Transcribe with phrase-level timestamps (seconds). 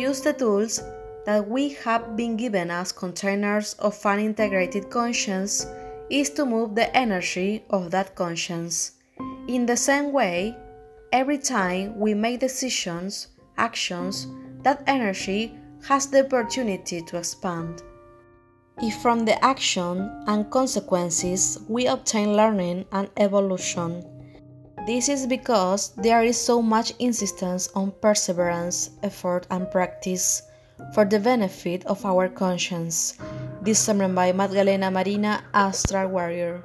[0.00, 0.82] use the tools
[1.26, 5.66] that we have been given as containers of an integrated conscience
[6.08, 8.92] is to move the energy of that conscience.
[9.46, 10.56] In the same way,
[11.12, 13.28] every time we make decisions,
[13.58, 14.26] actions,
[14.62, 15.54] that energy
[15.86, 17.82] has the opportunity to expand.
[18.82, 24.04] If from the action and consequences we obtain learning and evolution,
[24.86, 30.42] this is because there is so much insistence on perseverance, effort, and practice
[30.94, 33.18] for the benefit of our conscience.
[33.62, 36.64] This sermon by Magdalena Marina, Astral Warrior.